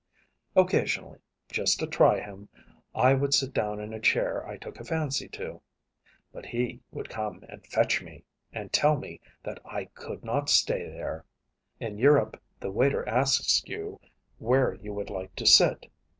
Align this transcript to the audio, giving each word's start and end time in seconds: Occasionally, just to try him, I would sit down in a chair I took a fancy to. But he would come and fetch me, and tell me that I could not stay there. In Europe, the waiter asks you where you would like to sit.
Occasionally, 0.55 1.19
just 1.51 1.79
to 1.79 1.85
try 1.85 2.19
him, 2.21 2.49
I 2.95 3.13
would 3.13 3.35
sit 3.35 3.53
down 3.53 3.79
in 3.79 3.93
a 3.93 3.99
chair 3.99 4.43
I 4.47 4.57
took 4.57 4.79
a 4.79 4.83
fancy 4.83 5.27
to. 5.27 5.61
But 6.33 6.47
he 6.47 6.81
would 6.89 7.07
come 7.07 7.43
and 7.47 7.63
fetch 7.67 8.01
me, 8.01 8.23
and 8.51 8.73
tell 8.73 8.97
me 8.97 9.21
that 9.43 9.59
I 9.63 9.85
could 9.93 10.23
not 10.25 10.49
stay 10.49 10.89
there. 10.89 11.23
In 11.79 11.99
Europe, 11.99 12.41
the 12.59 12.71
waiter 12.71 13.07
asks 13.07 13.61
you 13.67 14.01
where 14.39 14.73
you 14.73 14.91
would 14.91 15.11
like 15.11 15.35
to 15.35 15.45
sit. 15.45 15.85